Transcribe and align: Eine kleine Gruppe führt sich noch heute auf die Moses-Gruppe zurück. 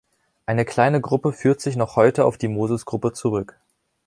Eine 0.47 0.65
kleine 0.65 0.99
Gruppe 0.99 1.31
führt 1.31 1.61
sich 1.61 1.75
noch 1.75 1.95
heute 1.95 2.25
auf 2.25 2.39
die 2.39 2.47
Moses-Gruppe 2.47 3.13
zurück. 3.13 3.59